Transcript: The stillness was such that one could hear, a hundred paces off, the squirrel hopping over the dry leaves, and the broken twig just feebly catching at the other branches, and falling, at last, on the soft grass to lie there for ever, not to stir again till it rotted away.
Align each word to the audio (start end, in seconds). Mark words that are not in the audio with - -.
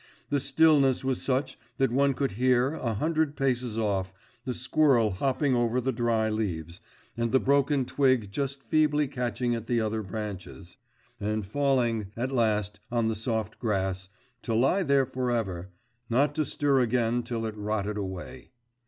The 0.31 0.39
stillness 0.39 1.03
was 1.05 1.21
such 1.21 1.59
that 1.77 1.91
one 1.91 2.15
could 2.15 2.31
hear, 2.31 2.73
a 2.73 2.95
hundred 2.95 3.35
paces 3.35 3.77
off, 3.77 4.11
the 4.45 4.53
squirrel 4.55 5.11
hopping 5.11 5.55
over 5.55 5.79
the 5.79 5.91
dry 5.91 6.27
leaves, 6.27 6.79
and 7.15 7.31
the 7.31 7.39
broken 7.39 7.85
twig 7.85 8.31
just 8.31 8.63
feebly 8.63 9.07
catching 9.07 9.53
at 9.53 9.67
the 9.67 9.79
other 9.79 10.01
branches, 10.01 10.77
and 11.19 11.45
falling, 11.45 12.11
at 12.17 12.31
last, 12.31 12.79
on 12.91 13.09
the 13.09 13.15
soft 13.15 13.59
grass 13.59 14.09
to 14.41 14.55
lie 14.55 14.81
there 14.81 15.05
for 15.05 15.29
ever, 15.29 15.69
not 16.09 16.33
to 16.33 16.45
stir 16.45 16.79
again 16.79 17.21
till 17.21 17.45
it 17.45 17.55
rotted 17.55 17.95
away. 17.95 18.49